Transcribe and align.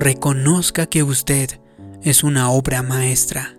reconozca 0.00 0.86
que 0.86 1.02
usted 1.02 1.60
es 2.02 2.24
una 2.24 2.50
obra 2.50 2.82
maestra. 2.82 3.54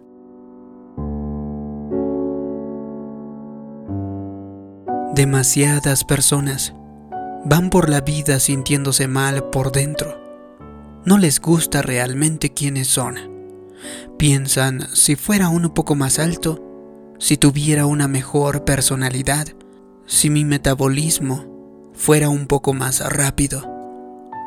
Demasiadas 5.14 6.04
personas 6.04 6.74
van 7.46 7.70
por 7.70 7.90
la 7.90 8.02
vida 8.02 8.40
sintiéndose 8.40 9.08
mal 9.08 9.52
por 9.52 9.72
dentro. 9.72 10.20
No 11.06 11.20
les 11.20 11.40
gusta 11.40 11.84
realmente 11.84 12.52
quiénes 12.52 12.88
son. 12.88 13.18
Piensan 14.18 14.88
si 14.96 15.16
fuera 15.16 15.50
un 15.50 15.70
poco 15.70 15.94
más 15.94 16.18
alto, 16.18 17.14
si 17.20 17.38
tuviera 17.38 17.86
una 17.86 18.08
mejor 18.08 18.66
personalidad, 18.66 19.48
si 20.08 20.32
mi 20.32 20.44
metabolismo 20.44 21.92
fuera 21.94 22.30
un 22.30 22.48
poco 22.48 22.74
más 22.74 23.00
rápido. 23.14 23.70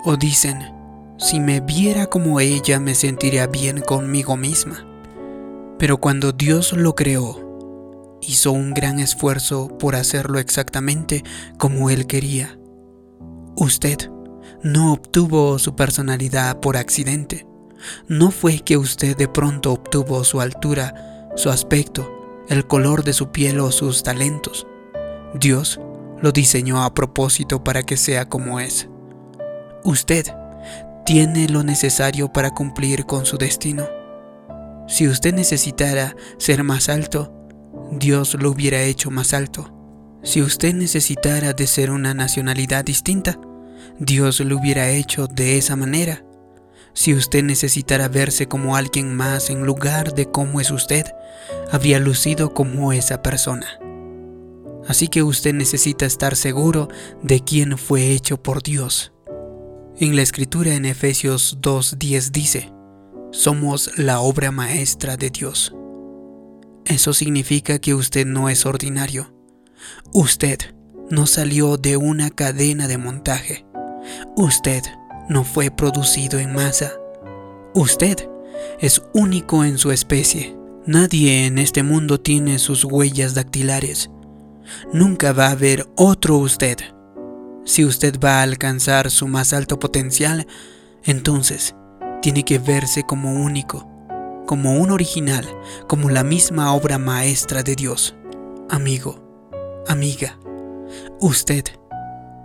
O 0.05 0.17
dicen, 0.17 0.74
si 1.19 1.41
me 1.41 1.61
viera 1.61 2.07
como 2.07 2.41
ella 2.41 2.81
me 2.81 2.95
sentiría 2.95 3.47
bien 3.47 3.81
conmigo 3.81 4.37
misma. 4.37 4.87
Pero 5.79 5.99
cuando 5.99 6.33
Dios 6.33 6.73
lo 6.73 6.95
creó, 6.95 8.19
hizo 8.21 8.53
un 8.53 8.75
gran 8.75 8.99
esfuerzo 8.99 9.69
por 9.79 9.97
hacerlo 9.97 10.39
exactamente 10.39 11.23
como 11.59 11.91
Él 11.91 12.07
quería. 12.07 12.59
Usted 13.57 14.11
no 14.63 14.93
obtuvo 14.93 15.59
su 15.59 15.77
personalidad 15.77 16.61
por 16.61 16.77
accidente. 16.77 17.47
No 18.09 18.31
fue 18.31 18.61
que 18.61 18.77
usted 18.77 19.17
de 19.17 19.29
pronto 19.29 19.73
obtuvo 19.73 20.25
su 20.25 20.41
altura, 20.41 21.29
su 21.37 21.51
aspecto, 21.51 22.11
el 22.49 22.67
color 22.67 23.05
de 23.05 23.13
su 23.13 23.31
piel 23.31 23.61
o 23.61 23.71
sus 23.71 24.03
talentos. 24.03 24.67
Dios 25.35 25.81
lo 26.21 26.33
diseñó 26.33 26.83
a 26.83 26.95
propósito 26.95 27.63
para 27.63 27.83
que 27.83 27.97
sea 27.97 28.29
como 28.29 28.59
es. 28.59 28.89
Usted 29.85 30.27
tiene 31.05 31.49
lo 31.49 31.63
necesario 31.63 32.33
para 32.33 32.51
cumplir 32.51 33.05
con 33.05 33.27
su 33.27 33.37
destino. 33.37 33.87
Si 34.89 35.07
usted 35.09 35.35
necesitara 35.35 36.17
ser 36.39 36.63
más 36.63 36.89
alto, 36.89 37.33
Dios 37.93 38.35
lo 38.35 38.51
hubiera 38.51 38.83
hecho 38.83 39.11
más 39.11 39.35
alto. 39.35 39.71
Si 40.23 40.41
usted 40.41 40.75
necesitara 40.75 41.53
de 41.53 41.67
ser 41.67 41.91
una 41.91 42.15
nacionalidad 42.15 42.85
distinta, 42.85 43.39
Dios 43.99 44.41
lo 44.41 44.57
hubiera 44.57 44.89
hecho 44.89 45.27
de 45.27 45.59
esa 45.59 45.77
manera. 45.77 46.25
Si 46.95 47.13
usted 47.13 47.43
necesitara 47.43 48.09
verse 48.09 48.47
como 48.47 48.77
alguien 48.77 49.15
más 49.15 49.51
en 49.51 49.67
lugar 49.67 50.15
de 50.15 50.31
cómo 50.31 50.61
es 50.61 50.71
usted, 50.71 51.05
habría 51.71 51.99
lucido 51.99 52.55
como 52.55 52.93
esa 52.93 53.21
persona. 53.23 53.67
Así 54.87 55.09
que 55.09 55.23
usted 55.23 55.55
necesita 55.55 56.07
estar 56.07 56.37
seguro 56.37 56.89
de 57.23 57.41
quién 57.41 57.77
fue 57.79 58.13
hecho 58.13 58.43
por 58.43 58.63
Dios. 58.63 59.14
En 59.97 60.17
la 60.17 60.23
escritura 60.23 60.75
en 60.75 60.87
Efesios 60.87 61.59
2.10 61.61 62.33
dice, 62.33 62.73
somos 63.31 63.97
la 63.97 64.19
obra 64.19 64.51
maestra 64.51 65.17
de 65.17 65.31
Dios. 65.31 65.73
Eso 66.85 67.13
significa 67.13 67.79
que 67.79 67.95
usted 67.95 68.27
no 68.27 68.49
es 68.49 68.67
ordinario. 68.67 69.33
Usted 70.13 70.59
no 71.11 71.27
salió 71.27 71.77
de 71.77 71.97
una 71.97 72.31
cadena 72.31 72.89
de 72.89 72.99
montaje. 72.99 73.65
Usted 74.37 74.83
no 75.29 75.45
fue 75.45 75.71
producido 75.71 76.41
en 76.41 76.53
masa. 76.53 76.93
Usted 77.73 78.29
es 78.81 79.01
único 79.13 79.65
en 79.65 79.79
su 79.79 79.93
especie. 79.93 80.57
Nadie 80.87 81.47
en 81.47 81.59
este 81.59 81.85
mundo 81.85 82.19
tiene 82.19 82.59
sus 82.59 82.85
huellas 82.85 83.35
dactilares. 83.35 84.11
Nunca 84.93 85.33
va 85.33 85.47
a 85.47 85.53
haber 85.53 85.89
otro 85.97 86.39
usted. 86.39 86.79
Si 87.65 87.85
usted 87.85 88.19
va 88.21 88.41
a 88.41 88.43
alcanzar 88.43 89.11
su 89.11 89.27
más 89.29 89.53
alto 89.53 89.79
potencial, 89.79 90.47
entonces 91.03 91.75
tiene 92.23 92.45
que 92.45 92.59
verse 92.59 93.03
como 93.03 93.33
único 93.33 93.95
como 94.47 94.79
un 94.79 94.91
original, 94.91 95.47
como 95.89 96.11
la 96.11 96.23
misma 96.23 96.73
obra 96.75 96.99
maestra 96.99 97.63
de 97.63 97.75
Dios. 97.75 98.15
Amigo, 98.69 99.23
amiga, 99.87 100.39
usted 101.21 101.65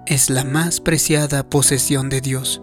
es 0.05 0.29
la 0.29 0.43
más 0.43 0.79
preciada 0.79 1.47
posesión 1.49 2.09
de 2.09 2.21
Dios. 2.21 2.61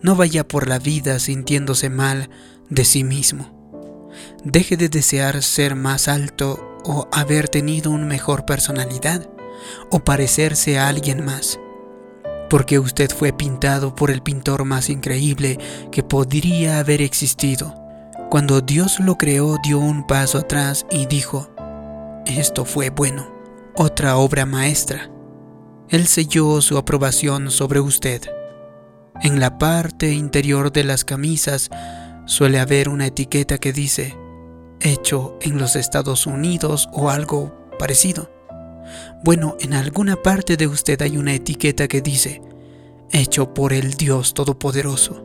No 0.00 0.14
vaya 0.14 0.46
por 0.46 0.68
la 0.68 0.78
vida 0.78 1.18
sintiéndose 1.18 1.90
mal 1.90 2.30
de 2.68 2.84
sí 2.84 3.04
mismo. 3.04 4.10
Deje 4.44 4.76
de 4.76 4.88
desear 4.88 5.42
ser 5.42 5.74
más 5.74 6.08
alto 6.08 6.78
o 6.84 7.08
haber 7.12 7.48
tenido 7.48 7.90
una 7.90 8.06
mejor 8.06 8.44
personalidad 8.44 9.28
o 9.90 10.00
parecerse 10.00 10.78
a 10.78 10.88
alguien 10.88 11.24
más, 11.24 11.58
porque 12.48 12.78
usted 12.78 13.10
fue 13.10 13.32
pintado 13.32 13.94
por 13.94 14.10
el 14.10 14.22
pintor 14.22 14.64
más 14.64 14.90
increíble 14.90 15.58
que 15.90 16.02
podría 16.02 16.78
haber 16.78 17.02
existido 17.02 17.74
cuando 18.30 18.60
Dios 18.60 19.00
lo 19.00 19.16
creó 19.16 19.56
dio 19.62 19.78
un 19.78 20.06
paso 20.06 20.38
atrás 20.38 20.86
y 20.90 21.06
dijo, 21.06 21.48
esto 22.26 22.66
fue 22.66 22.90
bueno, 22.90 23.26
otra 23.74 24.18
obra 24.18 24.44
maestra. 24.44 25.10
Él 25.88 26.06
selló 26.06 26.60
su 26.60 26.76
aprobación 26.76 27.50
sobre 27.50 27.80
usted. 27.80 28.22
En 29.22 29.40
la 29.40 29.56
parte 29.56 30.12
interior 30.12 30.70
de 30.72 30.84
las 30.84 31.06
camisas 31.06 31.70
suele 32.26 32.60
haber 32.60 32.90
una 32.90 33.06
etiqueta 33.06 33.56
que 33.56 33.72
dice, 33.72 34.14
hecho 34.80 35.38
en 35.40 35.58
los 35.58 35.74
Estados 35.74 36.26
Unidos 36.26 36.88
o 36.92 37.08
algo 37.08 37.54
parecido. 37.78 38.30
Bueno, 39.24 39.56
en 39.60 39.74
alguna 39.74 40.16
parte 40.16 40.56
de 40.56 40.66
usted 40.66 41.00
hay 41.02 41.16
una 41.16 41.34
etiqueta 41.34 41.88
que 41.88 42.00
dice, 42.00 42.40
hecho 43.10 43.54
por 43.54 43.72
el 43.72 43.94
Dios 43.94 44.34
Todopoderoso. 44.34 45.24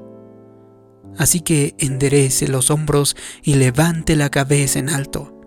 Así 1.18 1.41
que 1.41 1.75
enderece 1.78 2.47
los 2.47 2.72
hombros 2.72 3.16
y 3.44 3.56
levante 3.56 4.16
la 4.16 4.29
cabeza 4.29 4.79
en 4.79 4.90
alto, 4.90 5.40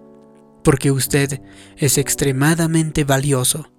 porque 0.63 0.93
usted 0.93 1.41
es 1.77 1.99
extremadamente 1.99 3.05
valioso. 3.05 3.73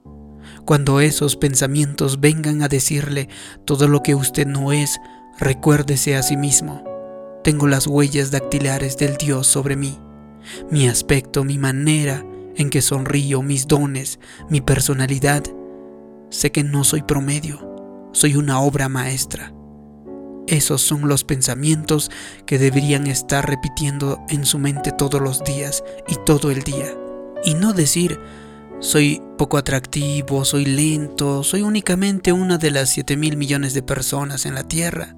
Cuando 0.65 0.99
esos 0.99 1.37
pensamientos 1.37 2.19
vengan 2.19 2.61
a 2.61 2.67
decirle 2.67 3.29
todo 3.65 3.87
lo 3.87 4.03
que 4.03 4.15
usted 4.15 4.45
no 4.45 4.73
es, 4.73 4.99
recuérdese 5.39 6.17
a 6.17 6.23
sí 6.23 6.35
mismo. 6.35 6.83
Tengo 7.43 7.67
las 7.67 7.87
huellas 7.87 8.31
dactilares 8.31 8.97
del 8.97 9.15
Dios 9.15 9.47
sobre 9.47 9.77
mí, 9.77 9.97
mi 10.69 10.87
aspecto, 10.89 11.45
mi 11.45 11.57
manera 11.57 12.25
en 12.57 12.69
que 12.69 12.81
sonrío, 12.81 13.41
mis 13.41 13.67
dones, 13.67 14.19
mi 14.49 14.61
personalidad. 14.61 15.43
Sé 16.29 16.51
que 16.51 16.63
no 16.63 16.83
soy 16.83 17.03
promedio, 17.03 18.09
soy 18.11 18.35
una 18.35 18.59
obra 18.59 18.89
maestra. 18.89 19.53
Esos 20.47 20.81
son 20.81 21.07
los 21.07 21.23
pensamientos 21.23 22.09
que 22.45 22.57
deberían 22.57 23.07
estar 23.07 23.47
repitiendo 23.47 24.19
en 24.29 24.45
su 24.45 24.59
mente 24.59 24.91
todos 24.91 25.21
los 25.21 25.43
días 25.43 25.83
y 26.07 26.15
todo 26.25 26.51
el 26.51 26.63
día. 26.63 26.97
Y 27.43 27.53
no 27.53 27.73
decir, 27.73 28.19
soy 28.79 29.21
poco 29.37 29.57
atractivo, 29.57 30.45
soy 30.45 30.65
lento, 30.65 31.43
soy 31.43 31.63
únicamente 31.63 32.31
una 32.31 32.57
de 32.57 32.71
las 32.71 32.89
7 32.89 33.17
mil 33.17 33.35
millones 33.35 33.73
de 33.73 33.83
personas 33.83 34.45
en 34.45 34.55
la 34.55 34.63
Tierra. 34.63 35.15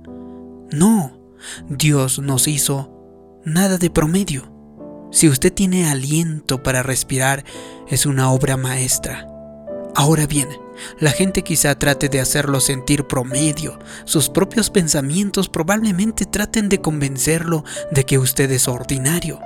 No, 0.71 1.19
Dios 1.69 2.19
nos 2.19 2.47
hizo 2.47 3.41
nada 3.45 3.77
de 3.77 3.89
promedio. 3.89 4.58
Si 5.11 5.27
usted 5.27 5.51
tiene 5.51 5.89
aliento 5.89 6.61
para 6.61 6.83
respirar, 6.83 7.43
es 7.87 8.05
una 8.05 8.31
obra 8.31 8.57
maestra. 8.57 9.27
Ahora 9.95 10.27
bien, 10.27 10.47
la 10.99 11.11
gente 11.11 11.43
quizá 11.43 11.77
trate 11.77 12.09
de 12.09 12.19
hacerlo 12.19 12.59
sentir 12.59 13.05
promedio. 13.05 13.79
Sus 14.05 14.29
propios 14.29 14.69
pensamientos 14.69 15.49
probablemente 15.49 16.25
traten 16.25 16.69
de 16.69 16.79
convencerlo 16.79 17.63
de 17.91 18.05
que 18.05 18.19
usted 18.19 18.51
es 18.51 18.67
ordinario. 18.67 19.39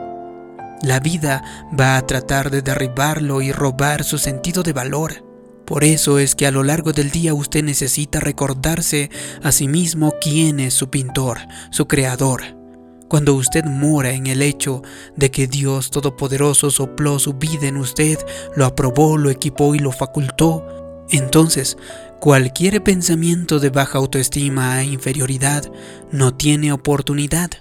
La 0.81 0.99
vida 0.99 1.69
va 1.79 1.95
a 1.95 2.05
tratar 2.05 2.51
de 2.51 2.61
derribarlo 2.61 3.41
y 3.41 3.53
robar 3.53 4.03
su 4.03 4.17
sentido 4.17 4.63
de 4.63 4.73
valor. 4.73 5.23
Por 5.65 5.85
eso 5.85 6.19
es 6.19 6.35
que 6.35 6.45
a 6.45 6.51
lo 6.51 6.63
largo 6.63 6.91
del 6.91 7.09
día 7.09 7.33
usted 7.33 7.63
necesita 7.63 8.19
recordarse 8.19 9.09
a 9.41 9.53
sí 9.53 9.69
mismo 9.69 10.13
quién 10.19 10.59
es 10.59 10.73
su 10.73 10.89
pintor, 10.89 11.39
su 11.71 11.87
creador. 11.87 12.62
Cuando 13.07 13.35
usted 13.35 13.65
mora 13.65 14.11
en 14.11 14.27
el 14.27 14.41
hecho 14.41 14.81
de 15.15 15.29
que 15.29 15.47
Dios 15.47 15.91
Todopoderoso 15.91 16.71
sopló 16.71 17.19
su 17.19 17.33
vida 17.33 17.67
en 17.67 17.77
usted, 17.77 18.17
lo 18.55 18.65
aprobó, 18.65 19.17
lo 19.17 19.29
equipó 19.29 19.75
y 19.75 19.79
lo 19.79 19.91
facultó, 19.91 20.65
entonces, 21.09 21.77
cualquier 22.19 22.83
pensamiento 22.83 23.59
de 23.59 23.69
baja 23.69 23.97
autoestima 23.97 24.81
e 24.81 24.85
inferioridad 24.85 25.71
no 26.11 26.33
tiene 26.33 26.71
oportunidad. 26.71 27.51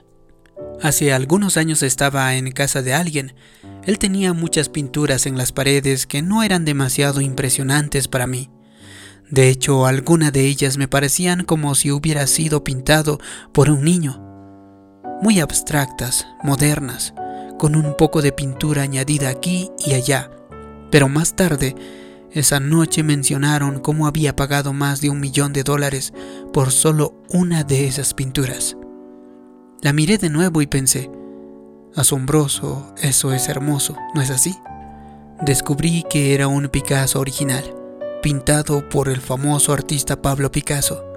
Hace 0.80 1.12
algunos 1.12 1.56
años 1.56 1.82
estaba 1.82 2.34
en 2.34 2.50
casa 2.52 2.82
de 2.82 2.94
alguien. 2.94 3.34
Él 3.84 3.98
tenía 3.98 4.32
muchas 4.32 4.68
pinturas 4.68 5.26
en 5.26 5.36
las 5.36 5.52
paredes 5.52 6.06
que 6.06 6.22
no 6.22 6.42
eran 6.42 6.64
demasiado 6.64 7.20
impresionantes 7.20 8.08
para 8.08 8.26
mí. 8.26 8.50
De 9.30 9.48
hecho, 9.48 9.86
algunas 9.86 10.32
de 10.32 10.46
ellas 10.46 10.78
me 10.78 10.88
parecían 10.88 11.44
como 11.44 11.74
si 11.74 11.90
hubiera 11.90 12.26
sido 12.26 12.64
pintado 12.64 13.18
por 13.52 13.70
un 13.70 13.84
niño. 13.84 14.31
Muy 15.22 15.38
abstractas, 15.38 16.26
modernas, 16.42 17.14
con 17.56 17.76
un 17.76 17.96
poco 17.96 18.22
de 18.22 18.32
pintura 18.32 18.82
añadida 18.82 19.28
aquí 19.28 19.70
y 19.86 19.94
allá. 19.94 20.32
Pero 20.90 21.08
más 21.08 21.36
tarde 21.36 21.76
esa 22.32 22.58
noche 22.58 23.04
mencionaron 23.04 23.78
cómo 23.78 24.08
había 24.08 24.34
pagado 24.34 24.72
más 24.72 25.00
de 25.00 25.10
un 25.10 25.20
millón 25.20 25.52
de 25.52 25.62
dólares 25.62 26.12
por 26.52 26.72
solo 26.72 27.14
una 27.28 27.62
de 27.62 27.86
esas 27.86 28.14
pinturas. 28.14 28.76
La 29.80 29.92
miré 29.92 30.18
de 30.18 30.28
nuevo 30.28 30.60
y 30.60 30.66
pensé, 30.66 31.08
asombroso, 31.94 32.92
eso 33.00 33.32
es 33.32 33.48
hermoso, 33.48 33.96
¿no 34.16 34.22
es 34.22 34.30
así? 34.30 34.56
Descubrí 35.40 36.04
que 36.10 36.34
era 36.34 36.48
un 36.48 36.68
Picasso 36.68 37.20
original, 37.20 37.62
pintado 38.24 38.88
por 38.88 39.08
el 39.08 39.20
famoso 39.20 39.72
artista 39.72 40.20
Pablo 40.20 40.50
Picasso. 40.50 41.11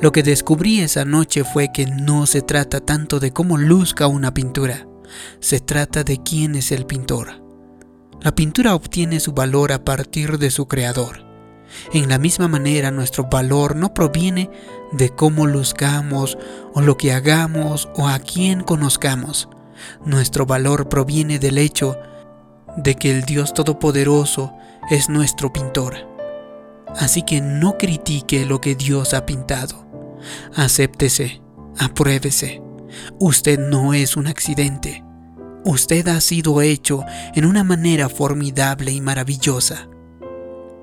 Lo 0.00 0.12
que 0.12 0.22
descubrí 0.22 0.80
esa 0.80 1.04
noche 1.04 1.44
fue 1.44 1.70
que 1.72 1.86
no 1.86 2.26
se 2.26 2.42
trata 2.42 2.80
tanto 2.80 3.20
de 3.20 3.32
cómo 3.32 3.56
luzca 3.56 4.06
una 4.06 4.32
pintura, 4.32 4.86
se 5.40 5.60
trata 5.60 6.04
de 6.04 6.22
quién 6.22 6.54
es 6.54 6.72
el 6.72 6.86
pintor. 6.86 7.42
La 8.20 8.34
pintura 8.34 8.74
obtiene 8.74 9.20
su 9.20 9.32
valor 9.32 9.72
a 9.72 9.84
partir 9.84 10.38
de 10.38 10.50
su 10.50 10.66
creador. 10.66 11.24
En 11.92 12.08
la 12.08 12.18
misma 12.18 12.48
manera 12.48 12.90
nuestro 12.90 13.24
valor 13.24 13.76
no 13.76 13.92
proviene 13.92 14.50
de 14.92 15.10
cómo 15.10 15.46
luzcamos 15.46 16.38
o 16.74 16.80
lo 16.80 16.96
que 16.96 17.12
hagamos 17.12 17.88
o 17.96 18.08
a 18.08 18.18
quién 18.18 18.62
conozcamos. 18.62 19.48
Nuestro 20.04 20.46
valor 20.46 20.88
proviene 20.88 21.38
del 21.38 21.58
hecho 21.58 21.96
de 22.76 22.94
que 22.94 23.10
el 23.10 23.22
Dios 23.22 23.52
Todopoderoso 23.52 24.54
es 24.90 25.08
nuestro 25.08 25.52
pintor. 25.52 26.15
Así 26.94 27.22
que 27.22 27.40
no 27.40 27.76
critique 27.78 28.46
lo 28.46 28.60
que 28.60 28.74
Dios 28.74 29.14
ha 29.14 29.26
pintado. 29.26 29.86
Acéptese, 30.54 31.42
apruébese. 31.78 32.62
Usted 33.18 33.58
no 33.58 33.94
es 33.94 34.16
un 34.16 34.26
accidente. 34.26 35.04
Usted 35.64 36.06
ha 36.08 36.20
sido 36.20 36.62
hecho 36.62 37.04
en 37.34 37.44
una 37.44 37.64
manera 37.64 38.08
formidable 38.08 38.92
y 38.92 39.00
maravillosa. 39.00 39.88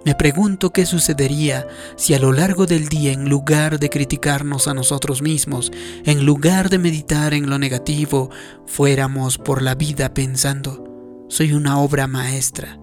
Me 0.05 0.15
pregunto 0.15 0.71
qué 0.71 0.85
sucedería 0.85 1.65
si 1.95 2.13
a 2.13 2.19
lo 2.19 2.33
largo 2.33 2.65
del 2.65 2.89
día, 2.89 3.13
en 3.13 3.29
lugar 3.29 3.79
de 3.79 3.89
criticarnos 3.89 4.67
a 4.67 4.73
nosotros 4.73 5.21
mismos, 5.21 5.71
en 6.03 6.25
lugar 6.25 6.69
de 6.69 6.77
meditar 6.77 7.33
en 7.33 7.50
lo 7.50 7.57
negativo, 7.57 8.29
fuéramos 8.65 9.38
por 9.38 9.61
la 9.61 9.75
vida 9.75 10.13
pensando, 10.13 11.25
soy 11.29 11.53
una 11.53 11.79
obra 11.79 12.07
maestra, 12.07 12.77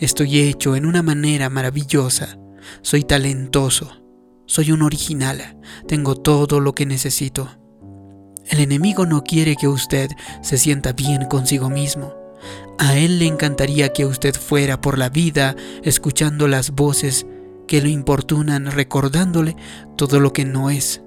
estoy 0.00 0.40
hecho 0.40 0.74
en 0.74 0.84
una 0.84 1.04
manera 1.04 1.48
maravillosa, 1.48 2.38
soy 2.82 3.02
talentoso, 3.04 4.02
soy 4.46 4.72
un 4.72 4.82
original, 4.82 5.58
tengo 5.86 6.16
todo 6.16 6.60
lo 6.60 6.74
que 6.74 6.86
necesito. 6.86 7.48
El 8.46 8.60
enemigo 8.60 9.06
no 9.06 9.24
quiere 9.24 9.56
que 9.56 9.68
usted 9.68 10.10
se 10.42 10.58
sienta 10.58 10.92
bien 10.92 11.24
consigo 11.26 11.70
mismo. 11.70 12.14
A 12.78 12.96
él 12.98 13.18
le 13.18 13.26
encantaría 13.26 13.92
que 13.92 14.04
usted 14.04 14.34
fuera 14.34 14.80
por 14.80 14.98
la 14.98 15.08
vida 15.08 15.56
escuchando 15.82 16.46
las 16.48 16.72
voces 16.72 17.26
que 17.66 17.80
lo 17.80 17.88
importunan, 17.88 18.70
recordándole 18.70 19.56
todo 19.96 20.20
lo 20.20 20.32
que 20.32 20.44
no 20.44 20.70
es. 20.70 21.00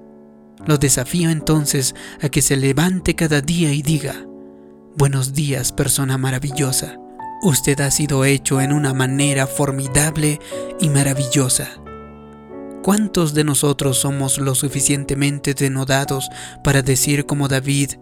Lo 0.66 0.78
desafío 0.78 1.30
entonces 1.30 1.94
a 2.20 2.28
que 2.28 2.42
se 2.42 2.56
levante 2.56 3.14
cada 3.14 3.40
día 3.40 3.72
y 3.72 3.82
diga, 3.82 4.26
Buenos 4.96 5.32
días, 5.32 5.70
persona 5.70 6.18
maravillosa. 6.18 6.98
Usted 7.40 7.80
ha 7.80 7.90
sido 7.92 8.24
hecho 8.24 8.60
en 8.60 8.72
una 8.72 8.92
manera 8.94 9.46
formidable 9.46 10.40
y 10.80 10.88
maravillosa. 10.88 11.68
¿Cuántos 12.82 13.32
de 13.32 13.44
nosotros 13.44 13.98
somos 13.98 14.38
lo 14.38 14.56
suficientemente 14.56 15.54
denodados 15.54 16.28
para 16.64 16.82
decir 16.82 17.26
como 17.26 17.46
David 17.46 17.92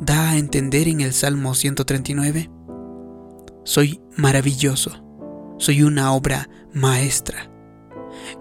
da 0.00 0.30
a 0.30 0.36
entender 0.36 0.88
en 0.88 1.00
el 1.00 1.12
Salmo 1.12 1.54
139? 1.54 2.50
Soy 3.64 4.00
maravilloso, 4.16 5.04
soy 5.58 5.82
una 5.82 6.12
obra 6.12 6.48
maestra. 6.72 7.50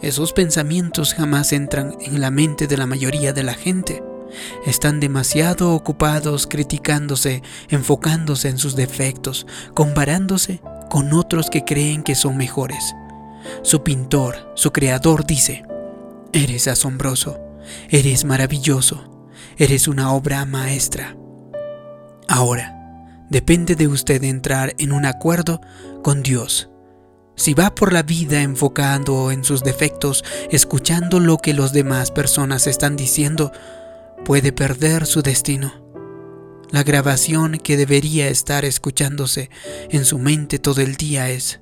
Esos 0.02 0.34
pensamientos 0.34 1.14
jamás 1.14 1.54
entran 1.54 1.96
en 2.02 2.20
la 2.20 2.32
mente 2.32 2.66
de 2.66 2.78
la 2.78 2.88
mayoría 2.88 3.32
de 3.32 3.44
la 3.44 3.54
gente. 3.54 4.02
Están 4.66 5.00
demasiado 5.00 5.74
ocupados 5.74 6.48
criticándose, 6.48 7.44
enfocándose 7.70 8.50
en 8.50 8.58
sus 8.58 8.76
defectos, 8.76 9.48
comparándose 9.74 10.62
con 10.90 11.14
otros 11.14 11.50
que 11.50 11.64
creen 11.64 12.04
que 12.04 12.16
son 12.16 12.38
mejores. 12.38 12.94
Su 13.64 13.84
pintor, 13.84 14.52
su 14.56 14.72
creador 14.72 15.26
dice, 15.26 15.64
Eres 16.34 16.68
asombroso, 16.68 17.40
eres 17.90 18.26
maravilloso, 18.26 19.28
eres 19.58 19.88
una 19.88 20.14
obra 20.14 20.46
maestra. 20.46 21.16
Ahora, 22.28 23.26
depende 23.30 23.76
de 23.76 23.88
usted 23.88 24.24
entrar 24.24 24.74
en 24.78 24.94
un 24.94 25.06
acuerdo 25.06 25.62
con 26.04 26.24
Dios. 26.24 26.70
Si 27.36 27.54
va 27.54 27.74
por 27.74 27.92
la 27.92 28.04
vida 28.04 28.42
enfocando 28.42 29.32
en 29.32 29.44
sus 29.44 29.64
defectos, 29.64 30.24
escuchando 30.52 31.20
lo 31.20 31.38
que 31.38 31.54
las 31.54 31.74
demás 31.74 32.12
personas 32.12 32.68
están 32.68 32.96
diciendo, 32.96 33.52
puede 34.24 34.52
perder 34.52 35.06
su 35.06 35.22
destino. 35.22 35.74
La 36.70 36.84
grabación 36.84 37.58
que 37.58 37.76
debería 37.76 38.28
estar 38.30 38.64
escuchándose 38.64 39.50
en 39.90 40.06
su 40.06 40.20
mente 40.20 40.58
todo 40.60 40.82
el 40.82 40.96
día 40.96 41.30
es, 41.30 41.60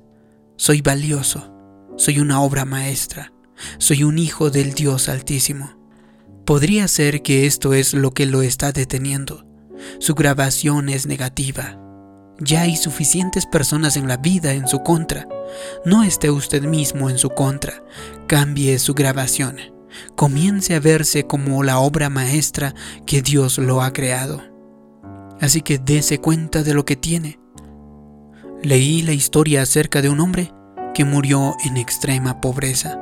soy 0.56 0.82
valioso, 0.82 1.52
soy 1.96 2.20
una 2.20 2.40
obra 2.40 2.64
maestra, 2.64 3.32
soy 3.78 4.04
un 4.04 4.18
hijo 4.18 4.50
del 4.50 4.74
Dios 4.74 5.08
Altísimo. 5.08 5.76
Podría 6.44 6.86
ser 6.88 7.22
que 7.22 7.46
esto 7.46 7.74
es 7.74 7.94
lo 7.94 8.12
que 8.12 8.26
lo 8.26 8.42
está 8.42 8.72
deteniendo. 8.72 9.46
Su 9.98 10.14
grabación 10.14 10.88
es 10.88 11.06
negativa. 11.06 11.78
Ya 12.38 12.62
hay 12.62 12.76
suficientes 12.76 13.46
personas 13.46 13.96
en 13.96 14.08
la 14.08 14.16
vida 14.16 14.52
en 14.52 14.66
su 14.66 14.82
contra. 14.82 15.28
No 15.84 16.02
esté 16.02 16.30
usted 16.30 16.62
mismo 16.62 17.10
en 17.10 17.18
su 17.18 17.30
contra. 17.30 17.82
Cambie 18.26 18.78
su 18.78 18.94
grabación. 18.94 19.79
Comience 20.16 20.74
a 20.74 20.80
verse 20.80 21.26
como 21.26 21.62
la 21.62 21.78
obra 21.78 22.08
maestra 22.10 22.74
que 23.06 23.22
Dios 23.22 23.58
lo 23.58 23.82
ha 23.82 23.92
creado. 23.92 24.42
Así 25.40 25.62
que 25.62 25.78
dése 25.78 26.18
cuenta 26.18 26.62
de 26.62 26.74
lo 26.74 26.84
que 26.84 26.96
tiene. 26.96 27.38
Leí 28.62 29.02
la 29.02 29.12
historia 29.12 29.62
acerca 29.62 30.02
de 30.02 30.10
un 30.10 30.20
hombre 30.20 30.52
que 30.94 31.04
murió 31.04 31.56
en 31.64 31.76
extrema 31.76 32.40
pobreza. 32.40 33.00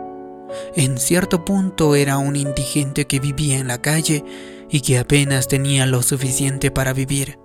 En 0.76 0.98
cierto 0.98 1.44
punto 1.44 1.94
era 1.94 2.18
un 2.18 2.36
indigente 2.36 3.06
que 3.06 3.20
vivía 3.20 3.58
en 3.58 3.68
la 3.68 3.82
calle 3.82 4.24
y 4.70 4.80
que 4.80 4.98
apenas 4.98 5.48
tenía 5.48 5.86
lo 5.86 6.02
suficiente 6.02 6.70
para 6.70 6.92
vivir. 6.92 7.38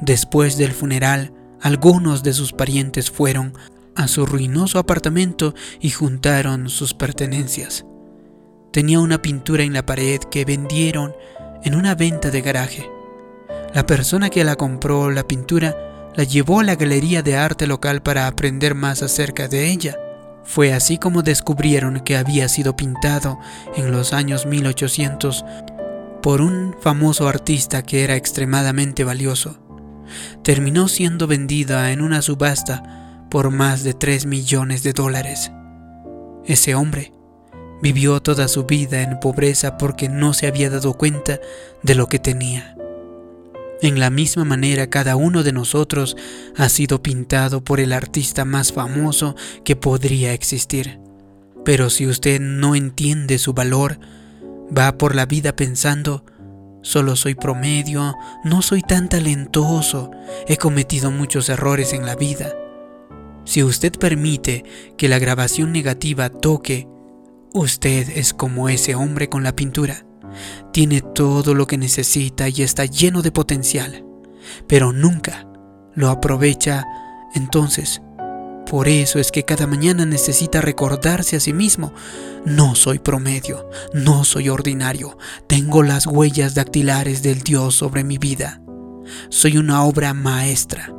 Después 0.00 0.56
del 0.56 0.72
funeral, 0.72 1.32
algunos 1.60 2.22
de 2.22 2.32
sus 2.32 2.52
parientes 2.52 3.10
fueron 3.10 3.52
a 3.94 4.08
su 4.08 4.26
ruinoso 4.26 4.78
apartamento 4.78 5.54
y 5.80 5.90
juntaron 5.90 6.68
sus 6.68 6.94
pertenencias. 6.94 7.84
Tenía 8.72 9.00
una 9.00 9.20
pintura 9.20 9.64
en 9.64 9.72
la 9.72 9.84
pared 9.84 10.20
que 10.30 10.44
vendieron 10.44 11.12
en 11.64 11.74
una 11.74 11.96
venta 11.96 12.30
de 12.30 12.40
garaje. 12.40 12.88
La 13.74 13.84
persona 13.84 14.30
que 14.30 14.44
la 14.44 14.54
compró 14.54 15.10
la 15.10 15.26
pintura 15.26 15.76
la 16.14 16.22
llevó 16.22 16.60
a 16.60 16.64
la 16.64 16.76
galería 16.76 17.22
de 17.22 17.36
arte 17.36 17.66
local 17.66 18.00
para 18.02 18.28
aprender 18.28 18.76
más 18.76 19.02
acerca 19.02 19.48
de 19.48 19.70
ella. 19.70 19.98
Fue 20.44 20.72
así 20.72 20.98
como 20.98 21.22
descubrieron 21.22 22.00
que 22.00 22.16
había 22.16 22.48
sido 22.48 22.76
pintado 22.76 23.40
en 23.76 23.90
los 23.90 24.12
años 24.12 24.46
1800 24.46 25.44
por 26.22 26.40
un 26.40 26.76
famoso 26.80 27.28
artista 27.28 27.82
que 27.82 28.04
era 28.04 28.14
extremadamente 28.14 29.02
valioso. 29.02 29.58
Terminó 30.44 30.86
siendo 30.86 31.26
vendida 31.26 31.90
en 31.90 32.02
una 32.02 32.22
subasta 32.22 33.26
por 33.30 33.50
más 33.50 33.82
de 33.82 33.94
3 33.94 34.26
millones 34.26 34.84
de 34.84 34.92
dólares. 34.92 35.50
Ese 36.44 36.74
hombre 36.74 37.12
vivió 37.82 38.20
toda 38.20 38.48
su 38.48 38.64
vida 38.64 39.02
en 39.02 39.20
pobreza 39.20 39.78
porque 39.78 40.08
no 40.08 40.34
se 40.34 40.46
había 40.46 40.70
dado 40.70 40.94
cuenta 40.94 41.40
de 41.82 41.94
lo 41.94 42.06
que 42.08 42.18
tenía. 42.18 42.76
En 43.82 43.98
la 43.98 44.10
misma 44.10 44.44
manera, 44.44 44.90
cada 44.90 45.16
uno 45.16 45.42
de 45.42 45.52
nosotros 45.52 46.16
ha 46.56 46.68
sido 46.68 47.02
pintado 47.02 47.64
por 47.64 47.80
el 47.80 47.92
artista 47.94 48.44
más 48.44 48.72
famoso 48.72 49.36
que 49.64 49.74
podría 49.74 50.34
existir. 50.34 51.00
Pero 51.64 51.88
si 51.88 52.06
usted 52.06 52.40
no 52.40 52.74
entiende 52.74 53.38
su 53.38 53.54
valor, 53.54 53.98
va 54.76 54.98
por 54.98 55.14
la 55.14 55.24
vida 55.24 55.56
pensando, 55.56 56.24
solo 56.82 57.16
soy 57.16 57.34
promedio, 57.34 58.16
no 58.44 58.60
soy 58.60 58.82
tan 58.82 59.08
talentoso, 59.08 60.10
he 60.46 60.58
cometido 60.58 61.10
muchos 61.10 61.48
errores 61.48 61.94
en 61.94 62.04
la 62.04 62.16
vida. 62.16 62.54
Si 63.44 63.62
usted 63.62 63.92
permite 63.92 64.64
que 64.98 65.08
la 65.08 65.18
grabación 65.18 65.72
negativa 65.72 66.28
toque, 66.28 66.86
usted 67.52 68.08
es 68.16 68.34
como 68.34 68.68
ese 68.68 68.94
hombre 68.94 69.28
con 69.28 69.42
la 69.42 69.54
pintura. 69.54 70.04
Tiene 70.72 71.00
todo 71.00 71.54
lo 71.54 71.66
que 71.66 71.78
necesita 71.78 72.48
y 72.48 72.62
está 72.62 72.84
lleno 72.84 73.22
de 73.22 73.32
potencial, 73.32 74.04
pero 74.66 74.92
nunca 74.92 75.46
lo 75.94 76.10
aprovecha. 76.10 76.84
Entonces. 77.34 78.02
Por 78.70 78.86
eso 78.86 79.18
es 79.18 79.32
que 79.32 79.44
cada 79.44 79.66
mañana 79.66 80.06
necesita 80.06 80.60
recordarse 80.60 81.34
a 81.34 81.40
sí 81.40 81.52
mismo, 81.52 81.92
no 82.44 82.76
soy 82.76 83.00
promedio, 83.00 83.68
no 83.92 84.22
soy 84.22 84.48
ordinario, 84.48 85.18
tengo 85.48 85.82
las 85.82 86.06
huellas 86.06 86.54
dactilares 86.54 87.20
del 87.24 87.40
Dios 87.40 87.74
sobre 87.74 88.04
mi 88.04 88.16
vida. 88.16 88.62
Soy 89.28 89.56
una 89.56 89.82
obra 89.82 90.14
maestra 90.14 90.94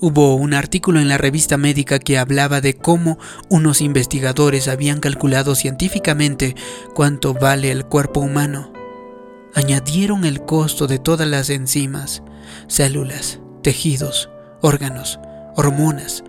Hubo 0.00 0.34
un 0.34 0.54
artículo 0.54 1.00
en 1.00 1.08
la 1.08 1.18
revista 1.18 1.56
médica 1.56 1.98
que 1.98 2.18
hablaba 2.18 2.60
de 2.60 2.74
cómo 2.74 3.18
unos 3.48 3.80
investigadores 3.80 4.66
habían 4.68 5.00
calculado 5.00 5.54
científicamente 5.54 6.56
cuánto 6.94 7.32
vale 7.32 7.70
el 7.70 7.84
cuerpo 7.84 8.20
humano. 8.20 8.72
añadieron 9.54 10.24
el 10.24 10.44
costo 10.44 10.88
de 10.88 10.98
todas 10.98 11.28
las 11.28 11.48
enzimas, 11.48 12.24
células, 12.66 13.38
tejidos, 13.62 14.28
órganos, 14.62 15.20
hormonas, 15.54 16.24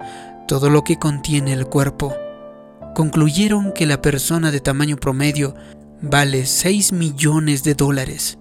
todo 0.47 0.69
lo 0.69 0.83
que 0.83 0.99
contiene 0.99 1.53
el 1.53 1.65
cuerpo. 1.65 2.13
Concluyeron 2.93 3.71
que 3.73 3.87
la 3.87 3.99
persona 3.99 4.51
de 4.51 4.59
tamaño 4.59 4.97
promedio 4.97 5.55
vale 6.01 6.45
6 6.45 6.93
millones 6.93 7.63
de 7.63 7.73
dólares. 7.73 8.37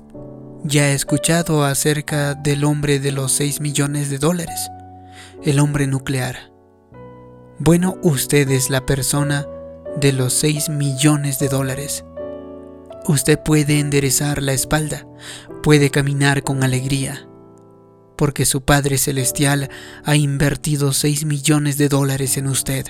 Ya 0.65 0.91
he 0.91 0.95
escuchado 0.95 1.65
acerca 1.65 2.35
del 2.35 2.65
hombre 2.65 3.01
de 3.01 3.11
los 3.11 3.33
6 3.33 3.61
millones 3.61 4.11
de 4.11 4.19
dólares, 4.19 4.71
el 5.45 5.61
hombre 5.61 5.87
nuclear. 5.87 6.53
Bueno, 7.59 7.97
usted 8.03 8.51
es 8.51 8.71
la 8.71 8.87
persona 8.87 9.47
de 10.01 10.13
los 10.13 10.33
6 10.33 10.71
millones 10.71 11.39
de 11.39 11.49
dólares. 11.49 12.05
Usted 13.07 13.39
puede 13.39 13.79
enderezar 13.79 14.43
la 14.43 14.55
espalda, 14.55 15.07
puede 15.63 15.91
caminar 15.91 16.43
con 16.43 16.65
alegría, 16.65 17.29
porque 18.17 18.47
su 18.47 18.65
Padre 18.65 18.97
Celestial 18.97 19.69
ha 20.05 20.17
invertido 20.17 20.95
6 20.95 21.27
millones 21.27 21.77
de 21.77 21.91
dólares 21.91 22.39
en 22.39 22.47
usted. 22.47 22.87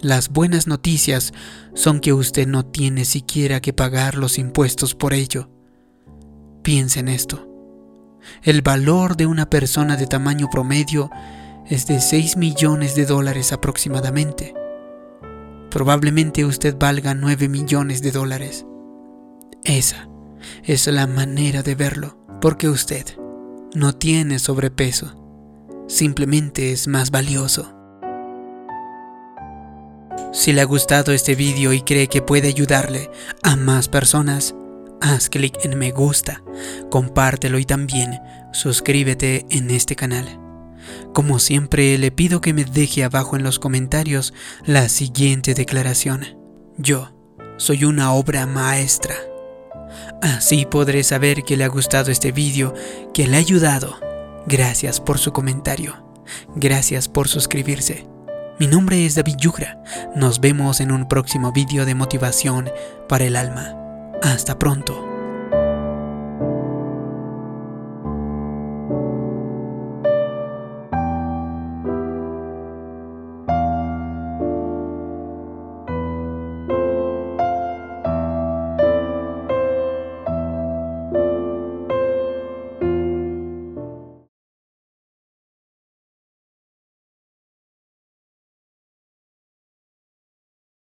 Las 0.00 0.30
buenas 0.30 0.66
noticias 0.66 1.32
son 1.74 2.00
que 2.00 2.12
usted 2.12 2.48
no 2.48 2.66
tiene 2.66 3.04
siquiera 3.04 3.60
que 3.60 3.72
pagar 3.72 4.16
los 4.16 4.38
impuestos 4.38 4.96
por 4.96 5.14
ello. 5.14 5.48
Piense 6.62 6.98
en 6.98 7.08
esto. 7.08 7.48
El 8.42 8.62
valor 8.62 9.16
de 9.16 9.26
una 9.26 9.48
persona 9.48 9.96
de 9.96 10.06
tamaño 10.06 10.50
promedio 10.50 11.10
es 11.66 11.86
de 11.86 12.00
6 12.00 12.36
millones 12.36 12.94
de 12.94 13.06
dólares 13.06 13.52
aproximadamente. 13.52 14.54
Probablemente 15.70 16.44
usted 16.44 16.76
valga 16.78 17.14
9 17.14 17.48
millones 17.48 18.02
de 18.02 18.12
dólares. 18.12 18.66
Esa 19.64 20.08
es 20.62 20.86
la 20.86 21.06
manera 21.06 21.62
de 21.62 21.74
verlo, 21.74 22.18
porque 22.40 22.68
usted 22.68 23.04
no 23.74 23.94
tiene 23.94 24.38
sobrepeso, 24.38 25.14
simplemente 25.88 26.72
es 26.72 26.86
más 26.86 27.10
valioso. 27.10 27.74
Si 30.32 30.52
le 30.52 30.60
ha 30.60 30.64
gustado 30.64 31.12
este 31.12 31.34
vídeo 31.34 31.72
y 31.72 31.80
cree 31.80 32.08
que 32.08 32.20
puede 32.20 32.48
ayudarle 32.48 33.10
a 33.42 33.56
más 33.56 33.88
personas, 33.88 34.54
haz 35.00 35.28
clic 35.28 35.64
en 35.64 35.78
me 35.78 35.92
gusta, 35.92 36.42
compártelo 36.90 37.58
y 37.58 37.64
también 37.64 38.20
suscríbete 38.52 39.46
en 39.48 39.70
este 39.70 39.96
canal. 39.96 40.43
Como 41.12 41.38
siempre, 41.38 41.96
le 41.98 42.10
pido 42.10 42.40
que 42.40 42.52
me 42.52 42.64
deje 42.64 43.04
abajo 43.04 43.36
en 43.36 43.42
los 43.42 43.58
comentarios 43.58 44.34
la 44.64 44.88
siguiente 44.88 45.54
declaración. 45.54 46.38
Yo 46.76 47.12
soy 47.56 47.84
una 47.84 48.12
obra 48.12 48.46
maestra. 48.46 49.14
Así 50.22 50.66
podré 50.66 51.04
saber 51.04 51.44
que 51.44 51.56
le 51.56 51.64
ha 51.64 51.68
gustado 51.68 52.10
este 52.10 52.32
vídeo, 52.32 52.74
que 53.12 53.26
le 53.26 53.36
ha 53.36 53.40
ayudado. 53.40 53.96
Gracias 54.46 55.00
por 55.00 55.18
su 55.18 55.32
comentario. 55.32 56.04
Gracias 56.56 57.08
por 57.08 57.28
suscribirse. 57.28 58.06
Mi 58.58 58.66
nombre 58.66 59.04
es 59.04 59.14
David 59.14 59.36
Yugra. 59.38 59.82
Nos 60.14 60.40
vemos 60.40 60.80
en 60.80 60.92
un 60.92 61.08
próximo 61.08 61.52
vídeo 61.52 61.84
de 61.84 61.94
motivación 61.94 62.70
para 63.08 63.24
el 63.24 63.36
alma. 63.36 63.74
Hasta 64.22 64.58
pronto. 64.58 65.13